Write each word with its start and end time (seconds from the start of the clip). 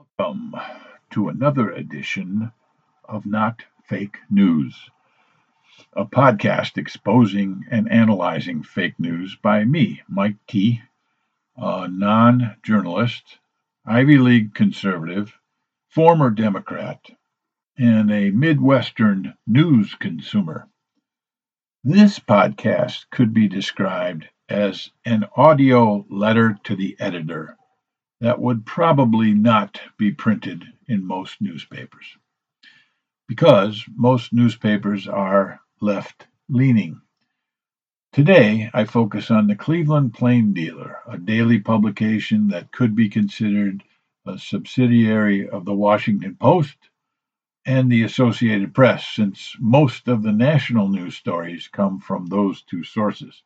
Welcome 0.00 0.54
to 1.10 1.28
another 1.28 1.70
edition 1.72 2.52
of 3.04 3.26
Not 3.26 3.64
Fake 3.84 4.16
News, 4.30 4.88
a 5.92 6.06
podcast 6.06 6.78
exposing 6.78 7.66
and 7.70 7.90
analyzing 7.92 8.62
fake 8.62 8.98
news 8.98 9.36
by 9.36 9.62
me, 9.66 10.00
Mike 10.08 10.38
T., 10.46 10.80
a 11.54 11.86
non 11.86 12.56
journalist, 12.62 13.40
Ivy 13.84 14.16
League 14.16 14.54
conservative, 14.54 15.38
former 15.90 16.30
Democrat, 16.30 17.10
and 17.76 18.10
a 18.10 18.30
Midwestern 18.30 19.34
news 19.46 19.94
consumer. 19.96 20.66
This 21.84 22.18
podcast 22.18 23.04
could 23.10 23.34
be 23.34 23.48
described 23.48 24.28
as 24.48 24.92
an 25.04 25.26
audio 25.36 26.06
letter 26.08 26.58
to 26.64 26.74
the 26.74 26.96
editor 26.98 27.58
that 28.20 28.40
would 28.40 28.66
probably 28.66 29.32
not 29.32 29.80
be 29.98 30.10
printed 30.10 30.64
in 30.88 31.04
most 31.04 31.40
newspapers 31.40 32.16
because 33.30 33.84
most 33.94 34.32
newspapers 34.32 35.06
are 35.06 35.60
left 35.80 36.26
leaning. 36.48 37.00
Today, 38.12 38.68
I 38.74 38.84
focus 38.84 39.30
on 39.30 39.46
the 39.46 39.54
Cleveland 39.54 40.14
Plain 40.14 40.52
Dealer, 40.52 40.98
a 41.06 41.16
daily 41.16 41.60
publication 41.60 42.48
that 42.48 42.72
could 42.72 42.96
be 42.96 43.08
considered 43.08 43.84
a 44.26 44.36
subsidiary 44.36 45.48
of 45.48 45.64
the 45.64 45.72
Washington 45.72 46.34
Post 46.34 46.76
and 47.64 47.90
the 47.90 48.02
Associated 48.02 48.74
Press, 48.74 49.06
since 49.06 49.54
most 49.60 50.08
of 50.08 50.24
the 50.24 50.32
national 50.32 50.88
news 50.88 51.14
stories 51.14 51.68
come 51.68 52.00
from 52.00 52.26
those 52.26 52.62
two 52.62 52.82
sources. 52.82 53.44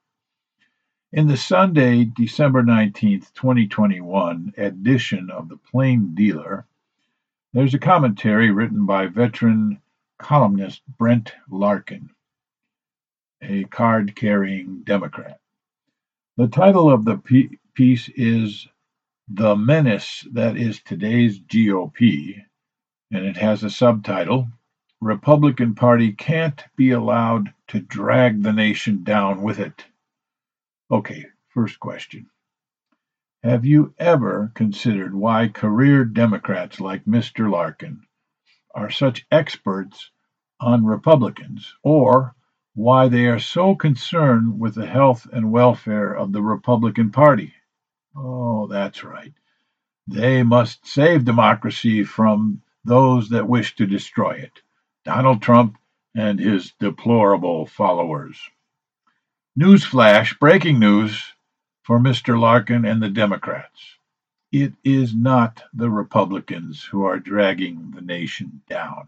In 1.15 1.29
the 1.29 1.37
Sunday, 1.37 2.07
December 2.07 2.65
19th, 2.65 3.33
2021 3.35 4.53
edition 4.57 5.31
of 5.31 5.49
the 5.49 5.57
Plain 5.57 6.13
Dealer, 6.17 6.67
there's 7.53 7.73
a 7.73 7.79
commentary 7.79 8.51
written 8.51 8.85
by 8.85 9.07
veteran 9.07 9.81
columnist 10.19 10.83
Brent 10.99 11.33
Larkin, 11.49 12.11
a 13.41 13.63
card 13.63 14.17
carrying 14.17 14.83
Democrat. 14.83 15.39
The 16.37 16.49
title 16.49 16.91
of 16.91 17.05
the 17.05 17.19
piece 17.75 18.09
is 18.17 18.67
The 19.29 19.55
Menace 19.55 20.27
That 20.33 20.57
Is 20.57 20.81
Today's 20.81 21.39
GOP 21.39 22.43
and 23.13 23.25
it 23.25 23.37
has 23.37 23.63
a 23.63 23.71
subtitle 23.71 24.49
Republican 25.01 25.77
Party 25.77 26.11
Can't 26.11 26.65
Be 26.75 26.91
Allowed 26.91 27.55
to 27.69 27.79
Drag 27.79 28.43
the 28.43 28.53
Nation 28.53 29.05
Down 29.05 29.43
with 29.43 29.61
It. 29.61 29.85
Okay, 30.91 31.25
first 31.49 31.81
question. 31.81 32.27
Have 33.43 33.65
you 33.65 33.95
ever 33.99 34.53
considered 34.55 35.15
why 35.15 35.49
career 35.49 36.05
Democrats 36.05 36.79
like 36.79 37.07
Mr. 37.07 37.51
Larkin 37.51 38.03
are 38.75 38.91
such 38.91 39.27
experts 39.31 40.11
on 40.61 40.85
Republicans, 40.85 41.75
or 41.83 42.35
why 42.75 43.09
they 43.09 43.27
are 43.27 43.39
so 43.39 43.75
concerned 43.75 44.61
with 44.61 44.75
the 44.75 44.87
health 44.87 45.27
and 45.33 45.51
welfare 45.53 46.13
of 46.13 46.33
the 46.33 46.43
Republican 46.43 47.11
Party? 47.11 47.55
Oh, 48.17 48.67
that's 48.67 49.05
right. 49.05 49.33
They 50.07 50.43
must 50.43 50.87
save 50.87 51.25
democracy 51.25 52.05
from 52.05 52.63
those 52.85 53.31
that 53.31 53.49
wish 53.49 53.75
to 53.77 53.87
destroy 53.87 54.33
it 54.33 54.61
Donald 55.05 55.41
Trump 55.41 55.79
and 56.15 56.39
his 56.39 56.73
deplorable 56.79 57.67
followers. 57.67 58.39
Newsflash, 59.57 60.37
breaking 60.41 60.81
news 60.81 61.33
for 61.85 62.01
Mr. 62.01 62.37
Larkin 62.37 62.85
and 62.85 63.01
the 63.01 63.09
Democrats. 63.09 63.99
It 64.51 64.73
is 64.83 65.15
not 65.15 65.63
the 65.73 65.89
Republicans 65.89 66.83
who 66.83 67.05
are 67.05 67.21
dragging 67.21 67.93
the 67.93 68.01
nation 68.01 68.63
down. 68.69 69.07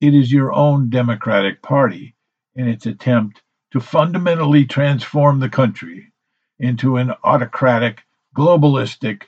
It 0.00 0.14
is 0.14 0.30
your 0.30 0.52
own 0.52 0.90
Democratic 0.90 1.60
Party 1.60 2.14
in 2.54 2.68
its 2.68 2.86
attempt 2.86 3.42
to 3.72 3.80
fundamentally 3.80 4.64
transform 4.64 5.40
the 5.40 5.48
country 5.48 6.12
into 6.60 6.96
an 6.96 7.14
autocratic, 7.24 8.04
globalistic, 8.36 9.24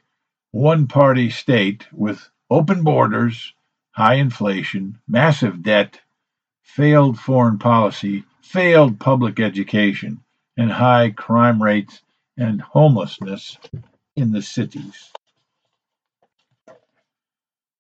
one 0.53 0.87
party 0.87 1.29
state 1.31 1.89
with 1.93 2.31
open 2.49 2.85
borders, 2.85 3.53
high 3.91 4.15
inflation, 4.15 5.01
massive 5.09 5.65
debt, 5.65 6.01
failed 6.63 7.19
foreign 7.19 7.59
policy, 7.59 8.23
failed 8.51 8.99
public 8.99 9.39
education, 9.39 10.21
and 10.57 10.73
high 10.73 11.09
crime 11.11 11.63
rates 11.63 12.03
and 12.37 12.61
homelessness 12.61 13.57
in 14.17 14.33
the 14.33 14.43
cities. 14.43 15.13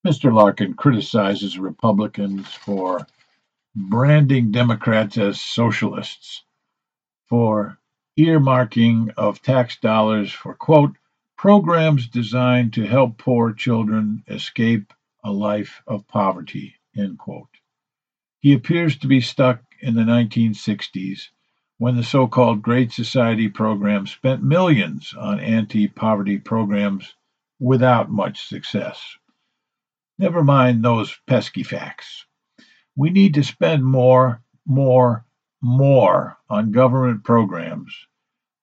Mr. 0.07 0.33
Larkin 0.33 0.75
criticizes 0.75 1.59
Republicans 1.59 2.47
for 2.47 3.05
branding 3.75 4.53
Democrats 4.53 5.19
as 5.19 5.41
socialists, 5.41 6.45
for 7.29 7.77
earmarking 8.17 9.13
of 9.17 9.43
tax 9.43 9.77
dollars 9.79 10.33
for, 10.33 10.55
quote, 10.55 10.95
programs 11.37 12.07
designed 12.07 12.73
to 12.75 12.87
help 12.87 13.19
poor 13.19 13.53
children 13.53 14.23
escape 14.29 14.93
a 15.25 15.33
life 15.33 15.83
of 15.89 16.07
poverty. 16.07 16.77
End 16.97 17.19
quote. 17.19 17.49
He 18.39 18.53
appears 18.53 18.97
to 18.99 19.09
be 19.09 19.21
stuck 19.21 19.65
in 19.83 19.95
the 19.95 20.03
1960s 20.03 21.29
when 21.79 21.97
the 21.97 22.05
so 22.05 22.27
called 22.27 22.61
Great 22.61 22.93
Society 22.93 23.49
program 23.49 24.07
spent 24.07 24.43
millions 24.43 25.15
on 25.19 25.41
anti 25.41 25.89
poverty 25.89 26.39
programs 26.39 27.15
without 27.59 28.11
much 28.11 28.47
success. 28.47 29.17
Never 30.19 30.45
mind 30.45 30.85
those 30.85 31.19
pesky 31.27 31.63
facts. 31.63 32.27
We 32.95 33.09
need 33.09 33.33
to 33.33 33.43
spend 33.43 33.83
more, 33.83 34.43
more, 34.67 35.25
more 35.63 36.37
on 36.51 36.73
government 36.73 37.25
programs 37.25 37.95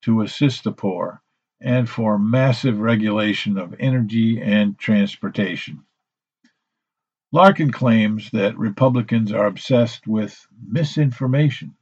to 0.04 0.22
assist 0.22 0.64
the 0.64 0.72
poor 0.72 1.24
and 1.60 1.90
for 1.90 2.20
massive 2.20 2.80
regulation 2.80 3.58
of 3.58 3.74
energy 3.80 4.40
and 4.40 4.78
transportation. 4.78 5.84
Larkin 7.34 7.72
claims 7.72 8.32
that 8.32 8.58
Republicans 8.58 9.34
are 9.34 9.48
obsessed 9.48 10.08
with 10.08 10.48
misinformation, 10.66 11.76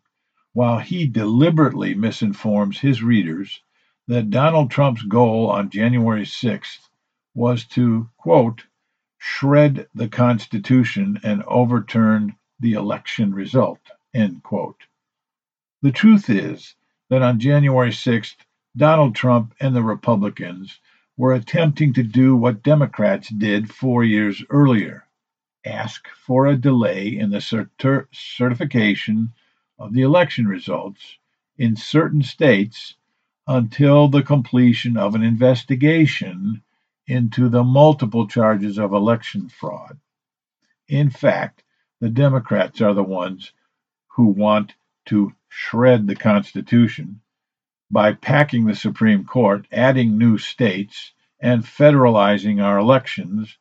while 0.53 0.79
he 0.79 1.05
deliberately 1.07 1.93
misinforms 1.93 2.79
his 2.79 3.03
readers 3.03 3.61
that 4.07 4.31
Donald 4.31 4.71
Trump's 4.71 5.03
goal 5.03 5.51
on 5.51 5.69
January 5.69 6.25
6th 6.25 6.89
was 7.35 7.63
to, 7.65 8.09
quote, 8.17 8.65
shred 9.19 9.87
the 9.93 10.07
Constitution 10.07 11.19
and 11.23 11.43
overturn 11.43 12.35
the 12.59 12.73
election 12.73 13.31
result, 13.31 13.81
end 14.15 14.41
quote. 14.41 14.81
The 15.83 15.91
truth 15.91 16.27
is 16.27 16.73
that 17.09 17.21
on 17.21 17.39
January 17.39 17.91
6th, 17.91 18.37
Donald 18.75 19.13
Trump 19.13 19.53
and 19.59 19.75
the 19.75 19.83
Republicans 19.83 20.79
were 21.17 21.33
attempting 21.33 21.93
to 21.93 22.03
do 22.03 22.35
what 22.35 22.63
Democrats 22.63 23.29
did 23.29 23.71
four 23.71 24.03
years 24.03 24.43
earlier 24.49 25.04
ask 25.65 26.07
for 26.09 26.45
a 26.45 26.55
delay 26.55 27.07
in 27.17 27.31
the 27.31 27.39
certi- 27.39 28.07
certification 28.11 29.33
of 29.79 29.93
the 29.93 30.01
election 30.01 30.47
results 30.47 31.17
in 31.57 31.75
certain 31.75 32.21
states 32.21 32.95
until 33.47 34.07
the 34.07 34.23
completion 34.23 34.97
of 34.97 35.15
an 35.15 35.23
investigation 35.23 36.61
into 37.07 37.49
the 37.49 37.63
multiple 37.63 38.27
charges 38.27 38.77
of 38.77 38.93
election 38.93 39.49
fraud. 39.49 39.99
In 40.87 41.09
fact, 41.09 41.63
the 41.99 42.09
Democrats 42.09 42.81
are 42.81 42.93
the 42.93 43.03
ones 43.03 43.51
who 44.07 44.27
want 44.27 44.75
to 45.05 45.33
shred 45.49 46.07
the 46.07 46.15
Constitution 46.15 47.21
by 47.91 48.13
packing 48.13 48.65
the 48.65 48.75
Supreme 48.75 49.23
Court, 49.23 49.67
adding 49.71 50.17
new 50.17 50.37
states, 50.37 51.13
and 51.39 51.63
federalizing 51.63 52.63
our 52.63 52.77
elections 52.79 53.57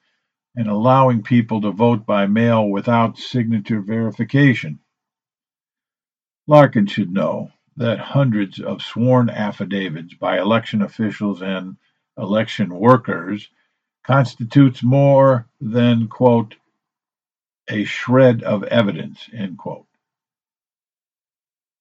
and 0.57 0.69
allowing 0.69 1.23
people 1.23 1.61
to 1.61 1.71
vote 1.71 2.07
by 2.07 2.27
mail 2.27 2.69
without 2.69 3.19
signature 3.19 3.81
verification. 3.81 4.79
Larkin 6.47 6.87
should 6.87 7.13
know 7.13 7.51
that 7.77 7.99
hundreds 7.99 8.61
of 8.61 8.83
sworn 8.83 9.31
affidavits 9.31 10.15
by 10.15 10.39
election 10.39 10.83
officials 10.83 11.43
and 11.43 11.77
election 12.19 12.75
workers 12.75 13.49
constitutes 14.05 14.83
more 14.83 15.49
than, 15.61 16.09
quote, 16.09 16.55
a 17.69 17.85
shred 17.85 18.43
of 18.43 18.63
evidence, 18.65 19.29
end 19.33 19.59
quote. 19.59 19.87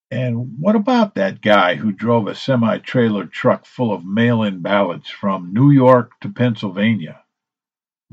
And 0.10 0.60
what 0.60 0.75
about 0.75 1.16
that 1.16 1.42
guy 1.42 1.75
who 1.75 1.92
drove 1.92 2.28
a 2.28 2.36
semi 2.36 2.78
trailer 2.78 3.25
truck 3.25 3.66
full 3.66 3.94
of 3.94 4.06
mail 4.06 4.44
in 4.44 4.62
ballots 4.62 5.10
from 5.10 5.54
New 5.54 5.72
York 5.72 6.12
to 6.22 6.30
Pennsylvania? 6.30 7.23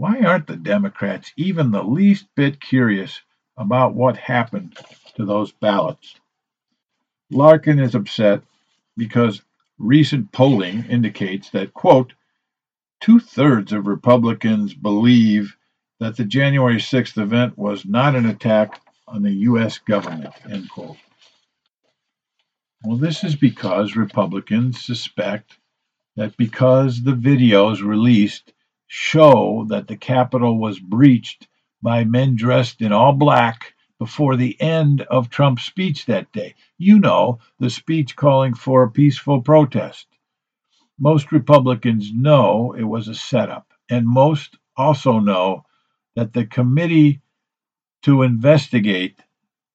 Why 0.00 0.20
aren't 0.20 0.46
the 0.46 0.56
Democrats 0.56 1.30
even 1.36 1.72
the 1.72 1.82
least 1.82 2.24
bit 2.34 2.58
curious 2.58 3.20
about 3.58 3.94
what 3.94 4.16
happened 4.16 4.78
to 5.16 5.26
those 5.26 5.52
ballots? 5.52 6.14
Larkin 7.30 7.78
is 7.78 7.94
upset 7.94 8.40
because 8.96 9.42
recent 9.78 10.32
polling 10.32 10.86
indicates 10.86 11.50
that, 11.50 11.74
quote, 11.74 12.14
two 13.02 13.20
thirds 13.20 13.74
of 13.74 13.86
Republicans 13.86 14.72
believe 14.72 15.54
that 15.98 16.16
the 16.16 16.24
January 16.24 16.78
6th 16.78 17.20
event 17.20 17.58
was 17.58 17.84
not 17.84 18.16
an 18.16 18.24
attack 18.24 18.80
on 19.06 19.20
the 19.20 19.34
U.S. 19.50 19.76
government. 19.76 20.32
End 20.50 20.70
quote. 20.70 20.96
Well, 22.82 22.96
this 22.96 23.22
is 23.22 23.36
because 23.36 23.96
Republicans 23.96 24.82
suspect 24.82 25.58
that 26.16 26.38
because 26.38 27.02
the 27.02 27.12
videos 27.12 27.82
released 27.82 28.54
show 28.92 29.64
that 29.68 29.86
the 29.86 29.96
Capitol 29.96 30.58
was 30.58 30.80
breached 30.80 31.46
by 31.80 32.02
men 32.02 32.34
dressed 32.34 32.82
in 32.82 32.92
all 32.92 33.12
black 33.12 33.72
before 34.00 34.34
the 34.34 34.60
end 34.60 35.00
of 35.02 35.30
Trump's 35.30 35.62
speech 35.62 36.06
that 36.06 36.32
day. 36.32 36.56
You 36.76 36.98
know, 36.98 37.38
the 37.60 37.70
speech 37.70 38.16
calling 38.16 38.52
for 38.52 38.82
a 38.82 38.90
peaceful 38.90 39.42
protest. 39.42 40.08
Most 40.98 41.30
Republicans 41.30 42.12
know 42.12 42.72
it 42.72 42.82
was 42.82 43.06
a 43.06 43.14
setup, 43.14 43.72
and 43.88 44.08
most 44.08 44.56
also 44.76 45.20
know 45.20 45.64
that 46.16 46.32
the 46.32 46.44
committee 46.44 47.20
to 48.02 48.22
investigate 48.22 49.20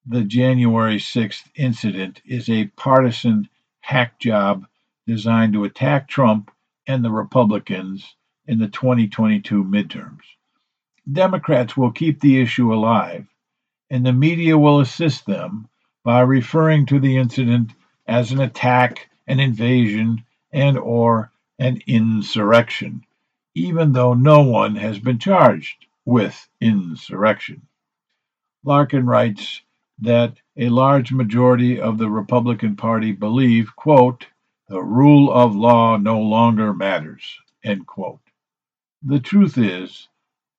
the 0.06 0.26
January 0.26 0.98
6th 0.98 1.50
incident 1.56 2.22
is 2.26 2.50
a 2.50 2.66
partisan 2.76 3.48
hack 3.80 4.20
job 4.20 4.66
designed 5.08 5.54
to 5.54 5.64
attack 5.64 6.10
Trump 6.10 6.52
and 6.86 7.04
the 7.06 7.12
Republicans 7.12 8.18
in 8.48 8.60
the 8.60 8.68
2022 8.68 9.64
midterms. 9.64 10.22
Democrats 11.12 11.78
will 11.78 11.92
keep 11.92 12.20
the 12.20 12.42
issue 12.42 12.74
alive, 12.74 13.26
and 13.90 14.06
the 14.06 14.14
media 14.14 14.58
will 14.58 14.80
assist 14.80 15.26
them 15.26 15.68
by 16.04 16.22
referring 16.22 16.86
to 16.86 17.00
the 17.00 17.18
incident 17.18 17.72
as 18.08 18.32
an 18.32 18.40
attack, 18.40 19.10
an 19.28 19.40
invasion, 19.40 20.24
and 20.52 20.78
or 20.78 21.32
an 21.60 21.82
insurrection, 21.88 23.06
even 23.56 23.94
though 23.94 24.14
no 24.14 24.42
one 24.42 24.76
has 24.76 25.00
been 25.00 25.20
charged 25.20 25.86
with 26.06 26.48
insurrection. 26.62 27.62
Larkin 28.64 29.06
writes 29.06 29.62
that 30.00 30.34
a 30.58 30.70
large 30.70 31.12
majority 31.12 31.80
of 31.80 31.98
the 31.98 32.10
Republican 32.10 32.76
Party 32.76 33.12
believe, 33.12 33.76
quote, 33.76 34.26
the 34.68 34.82
rule 34.82 35.32
of 35.32 35.56
law 35.56 35.98
no 35.98 36.20
longer 36.20 36.74
matters, 36.74 37.24
end 37.64 37.86
quote. 37.86 38.20
The 39.08 39.20
truth 39.20 39.60
is, 39.60 40.08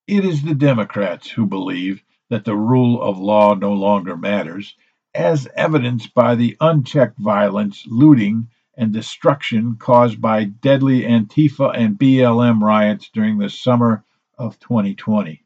it 0.07 0.25
is 0.25 0.45
the 0.45 0.55
Democrats 0.55 1.29
who 1.29 1.47
believe 1.47 2.05
that 2.31 2.45
the 2.45 2.55
rule 2.55 3.03
of 3.03 3.19
law 3.19 3.55
no 3.55 3.73
longer 3.73 4.17
matters, 4.17 4.77
as 5.13 5.49
evidenced 5.57 6.15
by 6.15 6.37
the 6.37 6.57
unchecked 6.61 7.19
violence, 7.19 7.85
looting, 7.89 8.47
and 8.77 8.93
destruction 8.93 9.75
caused 9.75 10.21
by 10.21 10.45
deadly 10.45 11.03
Antifa 11.03 11.77
and 11.77 11.99
BLM 11.99 12.63
riots 12.63 13.11
during 13.13 13.39
the 13.39 13.51
summer 13.51 14.05
of 14.39 14.61
2020. 14.61 15.43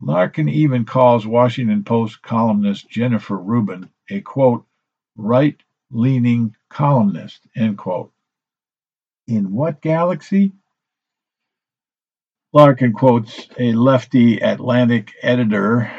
Larkin 0.00 0.48
even 0.48 0.84
calls 0.84 1.28
Washington 1.28 1.84
Post 1.84 2.22
columnist 2.22 2.90
Jennifer 2.90 3.38
Rubin 3.38 3.88
a 4.10 4.20
quote, 4.20 4.66
right 5.14 5.62
leaning 5.92 6.56
columnist, 6.70 7.46
end 7.54 7.78
quote. 7.78 8.12
In 9.28 9.52
what 9.52 9.80
galaxy? 9.80 10.50
Larkin 12.52 12.92
quotes 12.92 13.46
a 13.60 13.72
lefty 13.74 14.38
Atlantic 14.38 15.12
editor 15.22 15.92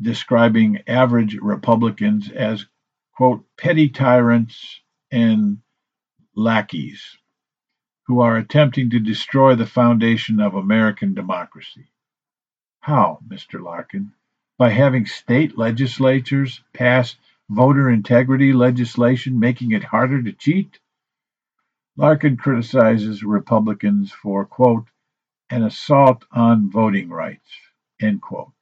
describing 0.00 0.82
average 0.88 1.36
Republicans 1.36 2.28
as, 2.28 2.66
quote, 3.14 3.44
petty 3.56 3.88
tyrants 3.88 4.80
and 5.12 5.58
lackeys 6.34 7.16
who 8.08 8.20
are 8.20 8.36
attempting 8.36 8.90
to 8.90 8.98
destroy 8.98 9.54
the 9.54 9.64
foundation 9.64 10.40
of 10.40 10.54
American 10.54 11.14
democracy. 11.14 11.86
How, 12.80 13.20
Mr. 13.28 13.62
Larkin? 13.62 14.12
By 14.58 14.70
having 14.70 15.06
state 15.06 15.56
legislatures 15.56 16.62
pass 16.74 17.14
voter 17.48 17.90
integrity 17.90 18.52
legislation, 18.52 19.38
making 19.38 19.70
it 19.70 19.84
harder 19.84 20.20
to 20.20 20.32
cheat? 20.32 20.80
Larkin 21.96 22.36
criticizes 22.36 23.22
Republicans 23.22 24.10
for, 24.10 24.44
quote, 24.44 24.86
an 25.50 25.62
assault 25.62 26.24
on 26.32 26.70
voting 26.70 27.08
rights, 27.08 27.48
end 28.00 28.20
quote. 28.22 28.52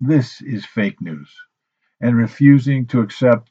This 0.00 0.40
is 0.40 0.64
fake 0.66 1.00
news. 1.00 1.30
And 2.00 2.16
refusing 2.16 2.86
to 2.86 3.00
accept 3.00 3.50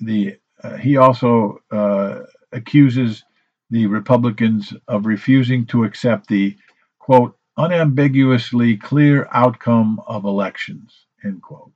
the, 0.00 0.36
uh, 0.62 0.76
he 0.76 0.96
also 0.96 1.58
uh, 1.70 2.20
accuses 2.52 3.24
the 3.70 3.86
Republicans 3.86 4.72
of 4.86 5.06
refusing 5.06 5.66
to 5.66 5.84
accept 5.84 6.28
the, 6.28 6.56
quote, 6.98 7.36
unambiguously 7.56 8.76
clear 8.76 9.28
outcome 9.32 10.00
of 10.06 10.24
elections, 10.24 11.06
end 11.24 11.42
quote. 11.42 11.72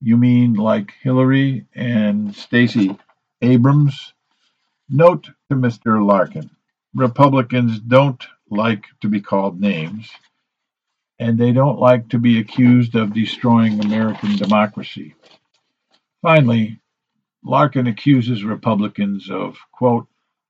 You 0.00 0.16
mean 0.16 0.54
like 0.54 0.92
Hillary 1.02 1.66
and 1.74 2.34
Stacey 2.34 2.96
Abrams? 3.40 4.12
Note 4.88 5.28
to 5.50 5.56
Mr. 5.56 6.04
Larkin 6.04 6.50
Republicans 6.94 7.80
don't 7.80 8.24
like 8.54 8.86
to 9.00 9.08
be 9.08 9.20
called 9.20 9.60
names, 9.60 10.10
and 11.18 11.38
they 11.38 11.52
don't 11.52 11.78
like 11.78 12.08
to 12.08 12.18
be 12.18 12.38
accused 12.38 12.94
of 12.94 13.12
destroying 13.12 13.80
American 13.80 14.36
democracy. 14.36 15.14
Finally, 16.22 16.80
Larkin 17.42 17.86
accuses 17.86 18.44
Republicans 18.44 19.30
of, 19.30 19.58
quote, 19.72 20.08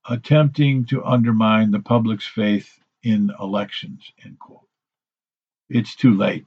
attempting 0.08 0.84
to 0.86 1.04
undermine 1.04 1.70
the 1.70 1.80
public's 1.80 2.26
faith 2.26 2.78
in 3.02 3.30
elections, 3.40 4.12
end 4.24 4.38
quote. 4.38 4.68
It's 5.68 5.96
too 5.96 6.14
late. 6.14 6.46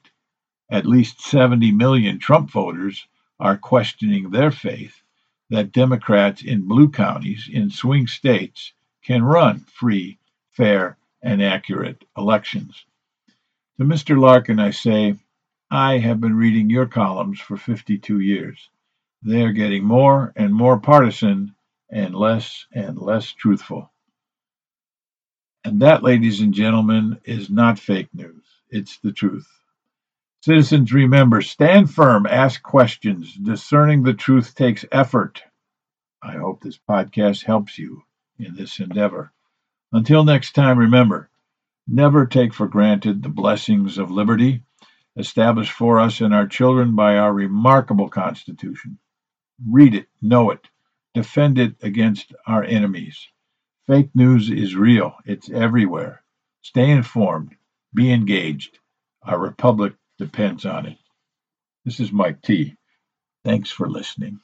At 0.71 0.85
least 0.85 1.21
70 1.21 1.71
million 1.71 2.19
Trump 2.19 2.51
voters 2.51 3.07
are 3.39 3.57
questioning 3.57 4.29
their 4.29 4.51
faith 4.51 5.01
that 5.49 5.71
Democrats 5.71 6.43
in 6.43 6.67
blue 6.67 6.89
counties 6.89 7.49
in 7.51 7.69
swing 7.69 8.07
states 8.07 8.73
can 9.03 9.23
run 9.23 9.59
free, 9.59 10.19
fair, 10.51 10.97
and 11.27 11.43
accurate 11.43 12.05
elections. 12.17 12.85
To 13.77 13.83
Mr. 13.83 14.17
Larkin, 14.17 14.59
I 14.59 14.71
say, 14.71 15.15
I 15.69 15.97
have 15.97 16.21
been 16.21 16.37
reading 16.37 16.69
your 16.69 16.85
columns 16.85 17.41
for 17.41 17.57
52 17.57 18.21
years. 18.21 18.69
They 19.21 19.41
are 19.41 19.51
getting 19.51 19.83
more 19.83 20.31
and 20.37 20.53
more 20.53 20.79
partisan 20.79 21.53
and 21.91 22.15
less 22.15 22.65
and 22.73 22.97
less 22.97 23.29
truthful. 23.33 23.91
And 25.65 25.81
that, 25.81 26.01
ladies 26.01 26.39
and 26.39 26.53
gentlemen, 26.53 27.19
is 27.25 27.49
not 27.49 27.77
fake 27.77 28.07
news. 28.13 28.45
It's 28.69 28.97
the 28.99 29.11
truth. 29.11 29.49
Citizens, 30.43 30.93
remember 30.93 31.41
stand 31.41 31.93
firm, 31.93 32.25
ask 32.25 32.63
questions. 32.63 33.33
Discerning 33.35 34.01
the 34.01 34.13
truth 34.13 34.55
takes 34.55 34.85
effort. 34.93 35.43
I 36.23 36.37
hope 36.37 36.61
this 36.61 36.79
podcast 36.89 37.43
helps 37.43 37.77
you 37.77 38.03
in 38.39 38.55
this 38.55 38.79
endeavor. 38.79 39.33
Until 39.91 40.23
next 40.23 40.53
time, 40.53 40.77
remember 40.77 41.29
never 41.87 42.25
take 42.25 42.53
for 42.53 42.67
granted 42.67 43.23
the 43.23 43.29
blessings 43.29 43.97
of 43.97 44.11
liberty 44.11 44.61
established 45.15 45.71
for 45.71 45.99
us 45.99 46.21
and 46.21 46.33
our 46.33 46.47
children 46.47 46.95
by 46.95 47.17
our 47.17 47.33
remarkable 47.33 48.09
Constitution. 48.09 48.99
Read 49.67 49.95
it, 49.95 50.07
know 50.21 50.51
it, 50.51 50.67
defend 51.13 51.57
it 51.57 51.75
against 51.81 52.33
our 52.45 52.63
enemies. 52.63 53.27
Fake 53.87 54.11
news 54.13 54.51
is 54.51 54.75
real, 54.75 55.15
it's 55.25 55.49
everywhere. 55.49 56.23
Stay 56.61 56.91
informed, 56.91 57.55
be 57.93 58.11
engaged. 58.11 58.79
Our 59.23 59.39
republic 59.39 59.95
depends 60.19 60.65
on 60.65 60.85
it. 60.85 60.97
This 61.85 61.99
is 61.99 62.11
Mike 62.11 62.41
T. 62.41 62.75
Thanks 63.43 63.71
for 63.71 63.89
listening. 63.89 64.41